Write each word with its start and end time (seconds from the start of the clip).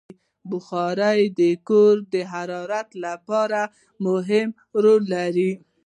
بخاري 0.49 1.21
د 1.39 1.41
کور 1.67 1.95
د 2.13 2.15
حرارت 2.31 2.89
لپاره 3.05 3.61
مهم 4.05 4.47
رول 4.83 5.03
لري. 5.15 5.51